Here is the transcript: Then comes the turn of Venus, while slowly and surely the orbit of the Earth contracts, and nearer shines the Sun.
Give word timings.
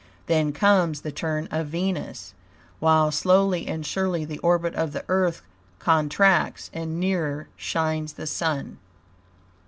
Then 0.25 0.51
comes 0.51 1.01
the 1.01 1.11
turn 1.11 1.47
of 1.51 1.67
Venus, 1.67 2.33
while 2.79 3.11
slowly 3.11 3.67
and 3.67 3.85
surely 3.85 4.25
the 4.25 4.39
orbit 4.39 4.73
of 4.73 4.93
the 4.93 5.05
Earth 5.07 5.43
contracts, 5.77 6.71
and 6.73 6.99
nearer 6.99 7.49
shines 7.55 8.13
the 8.13 8.25
Sun. 8.25 8.79